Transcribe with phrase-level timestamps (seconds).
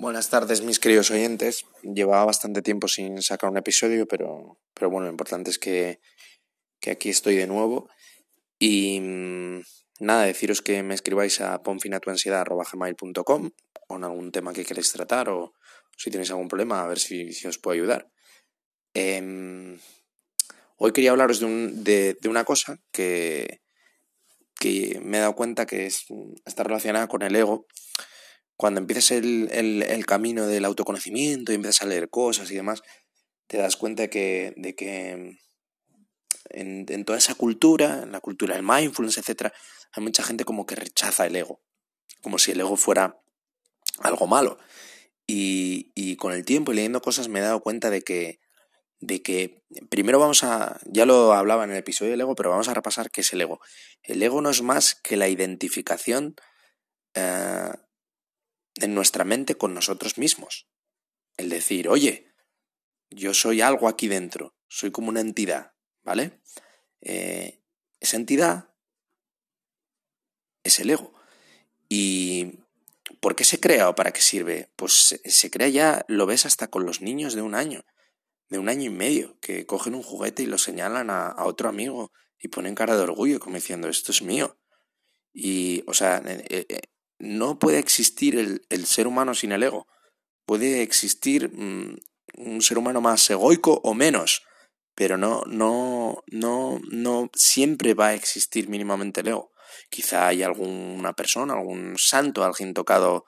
[0.00, 1.66] Buenas tardes, mis queridos oyentes.
[1.82, 5.98] Llevaba bastante tiempo sin sacar un episodio, pero, pero bueno, lo importante es que,
[6.78, 7.90] que aquí estoy de nuevo.
[8.60, 9.62] Y mm,
[9.98, 13.50] nada, deciros que me escribáis a ponfinatuansiedad.com
[13.88, 15.54] con algún tema que queréis tratar o
[15.96, 18.08] si tenéis algún problema, a ver si, os puedo ayudar.
[18.94, 19.80] Em,
[20.76, 23.62] hoy quería hablaros de, un, de, de una cosa que,
[24.60, 26.06] que me he dado cuenta que es,
[26.46, 27.66] está relacionada con el ego
[28.58, 32.82] cuando empiezas el, el, camino del autoconocimiento y empiezas a leer cosas y demás,
[33.46, 35.38] te das cuenta de que, de que
[36.50, 39.52] en, en, toda esa cultura, en la cultura del mindfulness, etc.,
[39.92, 41.60] hay mucha gente como que rechaza el ego,
[42.20, 43.20] como si el ego fuera
[44.00, 44.58] algo malo.
[45.24, 48.40] Y, y con el tiempo y leyendo cosas me he dado cuenta de que,
[48.98, 52.66] de que primero vamos a, ya lo hablaba en el episodio del ego, pero vamos
[52.66, 53.60] a repasar qué es el ego.
[54.02, 56.34] El ego no es más que la identificación
[57.14, 57.70] eh,
[58.86, 60.68] en nuestra mente con nosotros mismos.
[61.36, 62.32] El decir, oye,
[63.10, 65.72] yo soy algo aquí dentro, soy como una entidad,
[66.02, 66.40] ¿vale?
[67.00, 67.62] Eh,
[68.00, 68.74] esa entidad
[70.62, 71.14] es el ego.
[71.88, 72.60] ¿Y
[73.20, 74.70] por qué se crea o para qué sirve?
[74.76, 77.84] Pues se, crea ya, lo ves hasta con los niños de un año,
[78.48, 81.68] de un año y medio, que cogen un juguete y lo señalan a, a otro
[81.68, 84.58] amigo y ponen cara de orgullo como diciendo, esto es mío.
[85.32, 86.80] Y, o sea, eh, eh,
[87.18, 89.86] no puede existir el, el, ser humano sin el ego.
[90.46, 91.96] Puede existir mmm,
[92.36, 94.42] un ser humano más egoico o menos,
[94.94, 99.52] pero no, no, no, no siempre va a existir mínimamente el ego.
[99.90, 103.24] Quizá hay alguna persona, algún santo, alguien tocado,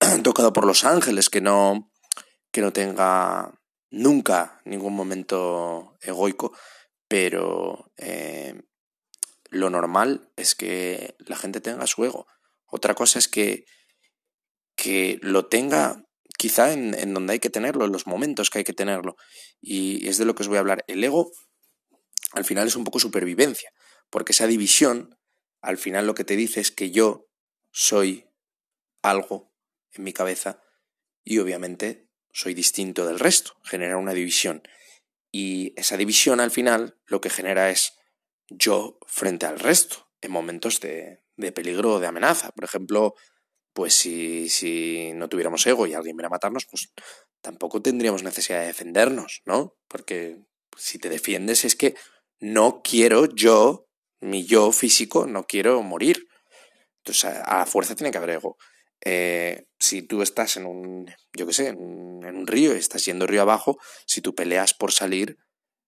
[0.22, 1.90] tocado por los ángeles que no,
[2.50, 3.52] que no tenga
[3.90, 6.52] nunca ningún momento egoico,
[7.08, 8.60] pero eh,
[9.50, 12.26] lo normal es que la gente tenga su ego.
[12.68, 13.64] Otra cosa es que,
[14.76, 16.04] que lo tenga
[16.38, 19.16] quizá en, en, donde hay que tenerlo, en los momentos que hay que tenerlo.
[19.60, 20.84] Y es de lo que os voy a hablar.
[20.86, 21.32] El ego
[22.32, 23.72] al final es un poco supervivencia,
[24.10, 25.18] porque esa división
[25.60, 27.26] al final lo que te dice es que yo
[27.72, 28.28] soy
[29.02, 29.52] algo
[29.92, 30.62] en mi cabeza
[31.24, 34.62] y obviamente soy distinto del resto, genera una división.
[35.32, 37.94] Y esa división al final lo que genera es
[38.48, 42.50] yo frente al resto en momentos de, de peligro o de amenaza.
[42.50, 43.14] Por ejemplo,
[43.72, 46.92] pues si, si no tuviéramos ego y alguien viera a matarnos, pues
[47.40, 49.76] tampoco tendríamos necesidad de defendernos, ¿no?
[49.88, 50.42] Porque
[50.76, 51.94] si te defiendes es que
[52.40, 53.86] no quiero yo,
[54.20, 56.26] mi yo físico, no quiero morir.
[56.98, 58.56] Entonces, a la fuerza tiene que haber ego.
[59.04, 62.78] Eh, si tú estás en un, yo qué sé, en un, en un río y
[62.78, 65.38] estás yendo río abajo, si tú peleas por salir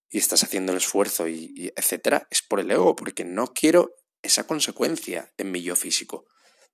[0.09, 3.91] y estás haciendo el esfuerzo y, y etcétera, es por el ego, porque no quiero
[4.23, 6.27] esa consecuencia en mi yo físico.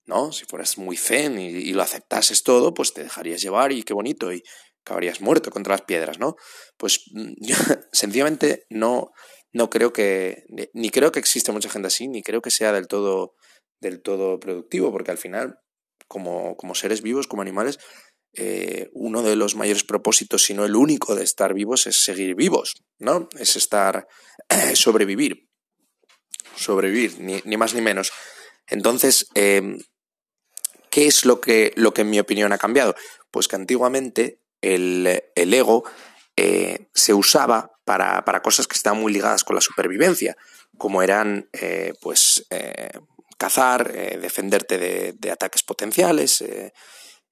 [0.04, 0.30] ¿No?
[0.30, 4.32] Si fueras muy zen y, lo aceptases todo, pues te dejarías llevar y qué bonito,
[4.32, 4.40] y
[4.84, 6.36] acabarías muerto contra las piedras, ¿no?
[6.76, 7.00] Pues
[7.40, 7.56] yo
[7.90, 9.10] sencillamente no,
[9.52, 12.86] no creo que, ni creo que exista mucha gente así, ni creo que sea del
[12.86, 13.34] todo,
[13.80, 15.58] del todo productivo, porque al final,
[16.06, 17.80] como, como seres vivos, como animales,
[18.38, 22.34] eh, uno de los mayores propósitos, si no el único de estar vivos, es seguir
[22.34, 23.28] vivos, ¿no?
[23.38, 24.06] Es estar,
[24.74, 25.45] sobrevivir
[26.56, 28.12] sobrevivir, ni, ni más ni menos.
[28.66, 29.78] Entonces, eh,
[30.90, 32.94] ¿qué es lo que, lo que en mi opinión ha cambiado?
[33.30, 35.84] Pues que antiguamente el, el ego
[36.36, 40.36] eh, se usaba para, para, cosas que estaban muy ligadas con la supervivencia,
[40.76, 42.46] como eran eh, pues
[43.38, 46.42] cazar, defenderte de, ataques potenciales,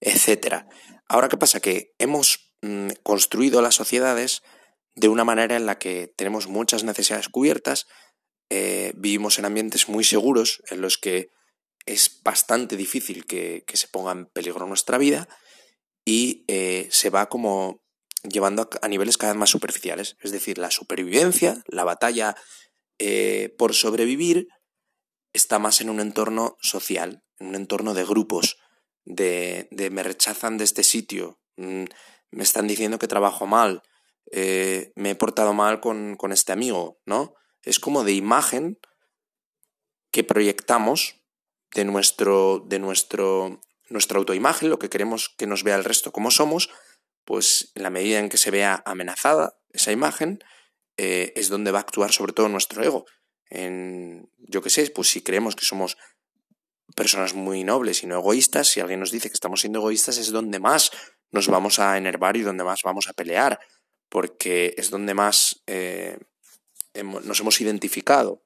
[0.00, 0.66] etc.
[1.08, 1.60] Ahora, ¿qué pasa?
[1.60, 4.42] Que hemos mm, construido las sociedades
[4.94, 7.86] de una manera en la que tenemos muchas necesidades cubiertas,
[8.56, 11.30] eh, vivimos en ambientes muy seguros en los que
[11.86, 15.28] es bastante difícil que, se ponga en peligro nuestra vida
[16.04, 17.82] y eh, se va como
[18.22, 20.16] llevando a, niveles cada vez más superficiales.
[20.20, 22.36] Es decir, la supervivencia, la batalla
[23.00, 24.46] eh, por sobrevivir,
[25.32, 28.58] está más en un entorno social, en un entorno de grupos,
[29.04, 31.86] de, me rechazan de este sitio, mmm,
[32.30, 33.82] me están diciendo que trabajo mal,
[34.30, 37.34] me he portado mal con este amigo, ¿no?
[37.64, 38.78] Es como de imagen
[40.10, 41.20] que proyectamos
[41.74, 46.30] de nuestro, de nuestro, nuestra autoimagen, lo que queremos que nos vea el resto como
[46.30, 46.70] somos,
[47.24, 50.38] pues en la medida en que se vea amenazada esa imagen,
[50.96, 53.06] eh, es donde va a actuar sobre todo nuestro ego.
[53.50, 55.96] En, yo qué sé, pues si creemos que somos
[56.94, 60.30] personas muy nobles y no egoístas, si alguien nos dice que estamos siendo egoístas, es
[60.30, 60.92] donde más
[61.32, 63.58] nos vamos a enervar y donde más vamos a pelear,
[64.08, 66.18] porque es donde más eh,
[67.02, 68.42] nos hemos identificado.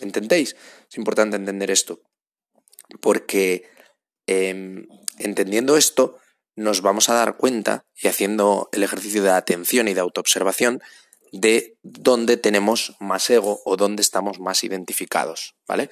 [0.00, 0.56] ¿Entendéis?
[0.90, 2.00] Es importante entender esto.
[3.00, 3.68] Porque
[4.26, 4.86] eh,
[5.18, 6.18] entendiendo esto,
[6.56, 10.82] nos vamos a dar cuenta, y haciendo el ejercicio de atención y de autoobservación,
[11.32, 15.90] de dónde tenemos más ego o dónde estamos más identificados, ¿vale?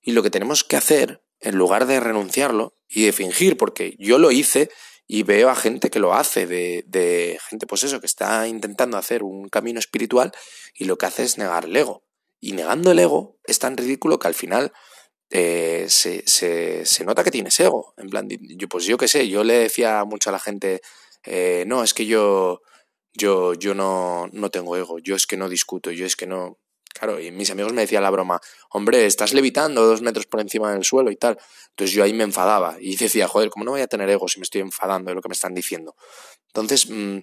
[0.00, 4.18] Y lo que tenemos que hacer, en lugar de renunciarlo y de fingir, porque yo
[4.18, 4.70] lo hice
[5.06, 8.96] y veo a gente que lo hace, de, de gente, pues eso, que está intentando
[8.96, 10.32] hacer un camino espiritual
[10.74, 12.04] y lo que hace es negar el ego.
[12.40, 14.72] Y negando el ego es tan ridículo que al final
[15.30, 17.94] eh, se, se, nota que tienes ego.
[17.96, 20.82] En plan, yo, pues yo qué sé, yo le decía mucho a la gente,
[21.24, 22.62] eh, no, es que yo,
[23.12, 26.58] yo, yo no, no tengo ego, yo es que no discuto, yo es que no...
[26.98, 28.40] Claro, y mis amigos me decían la broma,
[28.70, 31.38] hombre, estás levitando dos metros por encima del suelo y tal.
[31.70, 34.38] Entonces yo ahí me enfadaba y decía, joder, ¿cómo no voy a tener ego si
[34.40, 35.94] me estoy enfadando de lo que me están diciendo?
[36.46, 37.18] Entonces, mmm,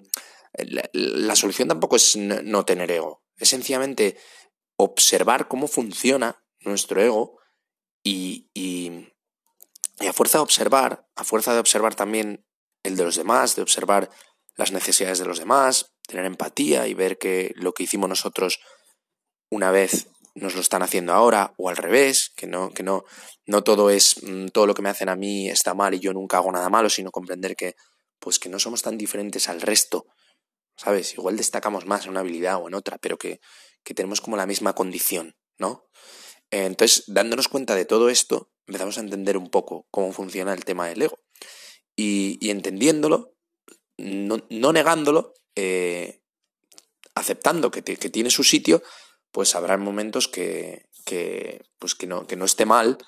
[0.92, 4.16] la, solución tampoco es no tener ego, es sencillamente
[4.76, 7.38] observar cómo funciona nuestro ego
[8.04, 9.08] y, y,
[10.06, 12.46] a fuerza de observar, a fuerza de observar también
[12.84, 14.10] el de los demás, de observar
[14.56, 18.60] las necesidades de los demás, tener empatía y ver que lo que hicimos nosotros
[19.50, 23.04] una vez nos lo están haciendo ahora o al revés, que no, que no,
[23.46, 26.12] no todo es mm, todo lo que me hacen a mí está mal y yo
[26.12, 27.74] nunca hago nada malo, sino comprender que
[28.18, 30.06] pues que no somos tan diferentes al resto,
[30.76, 31.14] ¿sabes?
[31.14, 33.40] Igual destacamos más en una habilidad o en otra, pero que,
[33.82, 35.84] que tenemos como la misma condición, ¿no?
[36.50, 40.86] Entonces, dándonos cuenta de todo esto, empezamos a entender un poco cómo funciona el tema
[40.86, 41.18] del ego.
[41.96, 43.34] Y, y entendiéndolo,
[43.98, 46.20] no, no negándolo, eh,
[47.14, 48.82] aceptando que, que, tiene su sitio,
[49.34, 52.98] pues habrá momentos que, que, pues que, no, que no esté mal,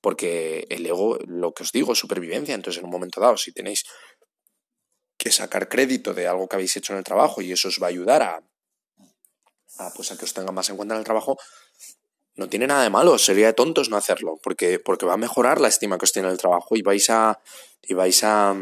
[0.00, 2.56] porque el ego, lo que os digo, es supervivencia.
[2.56, 3.84] Entonces, en un momento dado, si tenéis
[5.16, 7.86] que sacar crédito de algo que habéis hecho en el trabajo y eso os va
[7.86, 8.42] a ayudar a,
[9.78, 11.38] a, pues a que os tengan más en cuenta en el trabajo,
[12.34, 15.60] no tiene nada de malo, sería de tontos no hacerlo, porque, porque va a mejorar
[15.60, 17.40] la estima que os tiene el trabajo y vais a.
[17.80, 18.56] y vais a.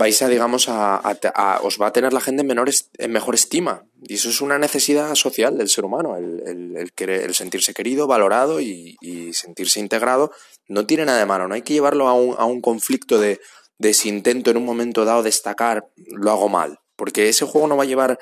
[0.00, 3.84] vais a, digamos, a, os va a tener la gente en, menor en mejor estima.
[4.02, 8.62] Y eso es una necesidad social del ser humano, el, el, querer, sentirse querido, valorado
[8.62, 8.96] y,
[9.34, 10.32] sentirse integrado.
[10.68, 13.40] No tiene nada de malo, no hay que llevarlo a un, a un conflicto de,
[13.78, 16.80] de intento en un momento dado destacar, lo hago mal.
[16.96, 18.18] Porque ese juego no va a llevar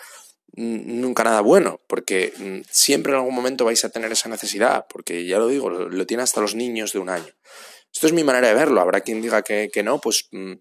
[0.54, 5.26] nunca nada bueno, porque mm, siempre en algún momento vais a tener esa necesidad, porque
[5.26, 7.32] ya lo digo, lo, lo tiene hasta los niños de un año.
[7.92, 10.54] Esto es mi manera de verlo, habrá quien diga que, que no, pues mmm,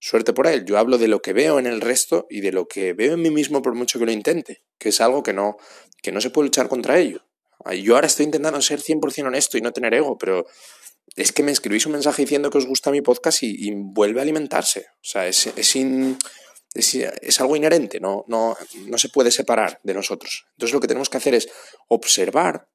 [0.00, 0.64] suerte por él.
[0.64, 3.22] Yo hablo de lo que veo en el resto y de lo que veo en
[3.22, 5.58] mí mismo por mucho que lo intente, que es algo que no,
[6.02, 7.24] que no se puede luchar contra ello.
[7.82, 10.46] Yo ahora estoy intentando ser 100% honesto y no tener ego, pero
[11.14, 14.22] es que me escribís un mensaje diciendo que os gusta mi podcast y, vuelve a
[14.22, 14.86] alimentarse.
[14.94, 15.76] O sea, es, es,
[16.74, 18.56] es, algo inherente, no, no,
[18.86, 20.46] no se puede separar de nosotros.
[20.52, 21.48] Entonces lo que tenemos que hacer es
[21.88, 22.68] observar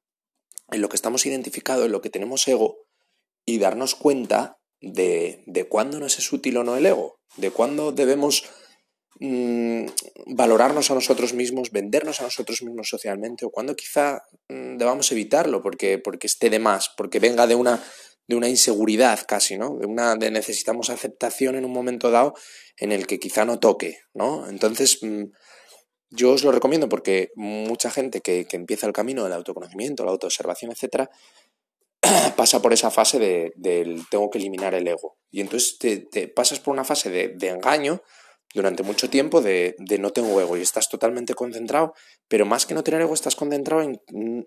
[0.70, 2.86] en lo que estamos identificados, en lo que tenemos ego,
[3.44, 4.58] y darnos cuenta
[4.92, 8.44] de, de cuándo nos es útil o no el ego, de cuándo debemos
[9.20, 9.86] mmm,
[10.26, 15.62] valorarnos a nosotros mismos, vendernos a nosotros mismos socialmente, o cuándo quizá mmm, debamos evitarlo
[15.62, 17.82] porque, porque esté de más, porque venga de una
[18.28, 19.76] de una inseguridad casi, ¿no?
[19.78, 22.34] De una de necesitamos aceptación en un momento dado
[22.76, 24.48] en el que quizá no toque, ¿no?
[24.48, 25.26] Entonces, mmm,
[26.10, 30.12] yo os lo recomiendo porque mucha gente que, que, empieza el camino del autoconocimiento, la
[30.12, 31.10] autoobservación, etcétera,
[32.36, 35.16] pasa por esa fase de, del tengo que eliminar el ego.
[35.30, 38.02] Y entonces te, pasas por una fase de, de engaño
[38.54, 41.94] durante mucho tiempo de, de, no tengo ego y estás totalmente concentrado,
[42.28, 44.00] pero más que no tener ego, estás concentrado en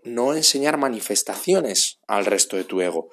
[0.03, 3.09] no enseñar manifestaciones al resto de tu ego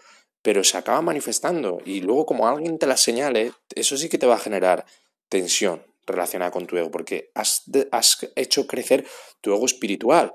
[0.47, 4.29] pero se acaba manifestando y luego como alguien te la señale, eso sí que te
[4.29, 4.87] va a generar
[5.29, 9.05] tensión relacionada con tu ego, porque has, de, has hecho crecer
[9.41, 10.33] tu ego espiritual,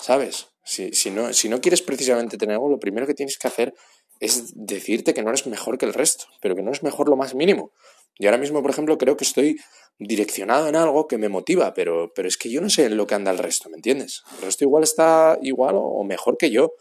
[0.00, 0.48] ¿sabes?
[0.64, 3.74] Si, si, no, si no quieres precisamente tener ego, lo primero que tienes que hacer
[4.20, 7.16] es decirte que no eres mejor que el resto, pero que no es mejor lo
[7.16, 7.72] más mínimo.
[8.18, 9.56] Y ahora mismo, por ejemplo, creo que estoy
[9.98, 13.06] direccionado en algo que me motiva, pero, pero es que yo no sé en lo
[13.06, 14.22] que anda el resto, ¿me entiendes?
[14.36, 16.74] El resto igual está igual o mejor que yo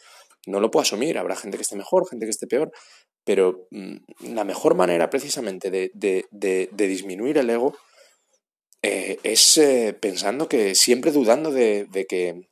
[0.47, 2.71] no lo puedo asumir, habrá gente que esté mejor, gente que esté peor,
[3.23, 3.97] pero mmm,
[4.33, 7.75] la mejor manera precisamente de, de, de, de disminuir el ego
[8.81, 12.49] eh, es eh, pensando que siempre dudando de, que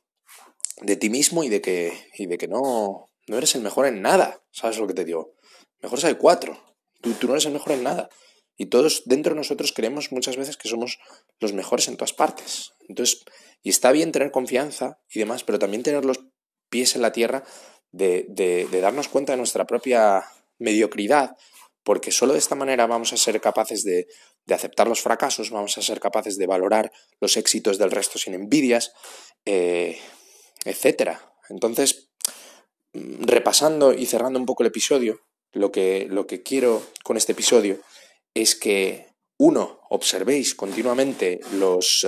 [0.82, 4.02] de ti mismo y de que, y de que no, no eres el mejor en
[4.02, 5.34] nada, ¿sabes lo que te digo?
[5.82, 6.58] Mejores hay cuatro,
[7.00, 8.08] tú, tú no eres el mejor en nada.
[8.56, 10.98] Y todos dentro de nosotros creemos muchas veces que somos
[11.38, 12.72] los mejores en todas partes.
[12.88, 13.24] Entonces,
[13.62, 16.20] y está bien tener confianza y demás, pero también tener los
[16.68, 17.42] pies en la tierra
[17.90, 20.24] de, de, de darnos cuenta de nuestra propia
[20.58, 21.36] mediocridad,
[21.82, 24.06] porque solo de esta manera vamos a ser capaces de,
[24.44, 28.34] de, aceptar los fracasos, vamos a ser capaces de valorar los éxitos del resto sin
[28.34, 28.92] envidias,
[29.46, 29.98] eh,
[30.64, 31.18] etc.
[31.48, 32.10] Entonces,
[32.92, 35.20] repasando y cerrando un poco el episodio,
[35.52, 37.80] lo que, lo que quiero con este episodio
[38.34, 39.06] es que
[39.38, 42.06] uno, observéis continuamente los,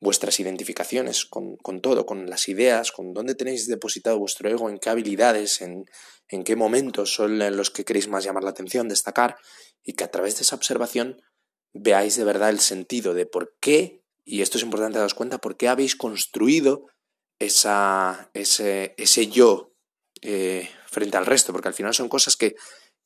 [0.00, 4.78] vuestras identificaciones con, con, todo, con las ideas, con dónde tenéis depositado vuestro ego, en
[4.78, 5.84] qué habilidades, en,
[6.28, 9.36] en qué momentos son los que queréis más llamar la atención, destacar,
[9.84, 11.22] y que a través de esa observación
[11.72, 15.56] veáis de verdad el sentido de por qué, y esto es importante daros cuenta, por
[15.56, 16.86] qué habéis construido
[17.40, 19.72] esa, ese, ese yo
[20.20, 22.54] eh, frente al resto, porque al final son cosas que,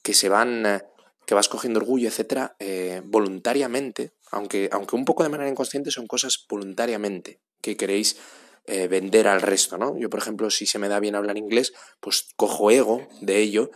[0.03, 0.83] que se van, eh,
[1.25, 6.07] que vas cogiendo orgullo, etcétera, eh, voluntariamente, aunque, aunque un poco de manera inconsciente, son
[6.07, 8.19] cosas voluntariamente que queréis
[8.67, 9.99] vender al resto, ¿no?
[9.99, 13.71] Yo, por ejemplo, si se me da bien hablar inglés, pues cojo ego de ello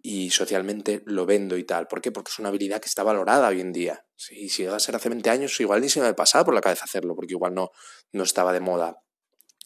[0.00, 1.88] y socialmente lo vendo y tal.
[1.88, 2.10] ¿Por qué?
[2.10, 4.06] Porque es una habilidad que está valorada hoy en día.
[4.16, 6.62] Si, si iba a ser hace 20 años, igual ni se me pasaba por la
[6.62, 7.70] cabeza hacerlo, porque igual no,
[8.12, 8.96] no estaba de moda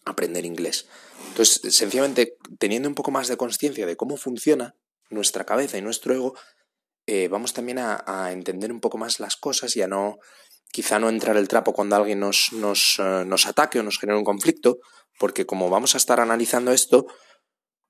[0.05, 0.87] aprender inglés.
[1.29, 4.75] Entonces, sencillamente, teniendo un poco más de conciencia de cómo funciona
[5.11, 6.35] nuestra cabeza y nuestro ego,
[7.07, 10.19] eh, vamos también a, entender un poco más las cosas y a no,
[10.71, 14.19] quizá no entrar el trapo cuando alguien nos, nos, uh, nos ataque o nos genere
[14.19, 14.79] un conflicto,
[15.19, 17.07] porque como vamos a estar analizando esto,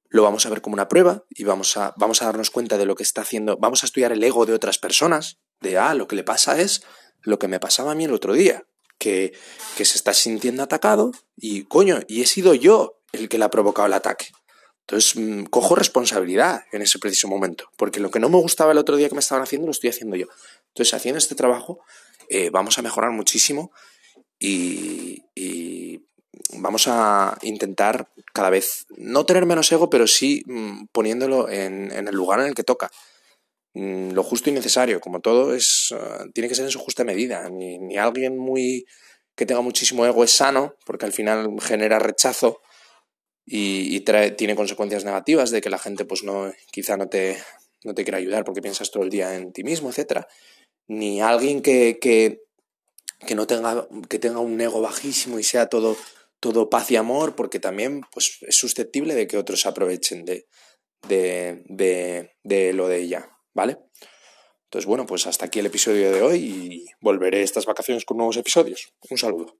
[0.08, 2.86] lo vamos a ver como una prueba y vamos a, vamos a darnos cuenta de
[2.86, 6.08] lo que está haciendo, vamos a estudiar el ego de otras personas, de, ah, lo
[6.08, 6.82] que le pasa es
[7.20, 8.64] lo que me pasaba a mí el otro día,
[9.04, 13.50] que, se está sintiendo atacado y, coño, y he sido yo el que le ha
[13.50, 14.26] provocado el ataque.
[14.80, 18.78] Entonces, mmm, cojo responsabilidad en ese preciso momento, porque lo que no me gustaba el
[18.78, 20.26] otro día que me estaban haciendo, lo estoy haciendo yo.
[20.68, 21.80] Entonces, haciendo este trabajo,
[22.28, 23.72] eh, vamos a mejorar muchísimo
[24.38, 25.22] y,
[26.56, 32.14] vamos a intentar cada vez no tener menos ego, pero sí mmm, poniéndolo en, el
[32.14, 32.90] lugar en el que toca.
[33.74, 37.04] Mmm, lo justo y necesario, como todo, es uh, tiene que ser en su justa
[37.04, 37.48] medida.
[37.50, 38.86] Ni, ni alguien muy
[39.36, 42.60] que tenga muchísimo ego es sano, porque al final genera rechazo
[43.46, 47.36] y, trae, tiene consecuencias negativas de que la gente pues no quizá no te,
[47.82, 50.28] no te quiera ayudar porque piensas todo el día en ti mismo, etcétera.
[50.86, 52.42] Ni alguien que, que,
[53.26, 55.96] que no tenga, que tenga un ego bajísimo y sea todo,
[56.38, 60.46] todo paz y amor, porque también pues, es susceptible de que otros aprovechen de,
[61.08, 63.78] de, de lo de ella, ¿vale?
[64.64, 68.36] Entonces, bueno, pues hasta aquí el episodio de hoy y volveré estas vacaciones con nuevos
[68.36, 68.92] episodios.
[69.08, 69.56] Un saludo.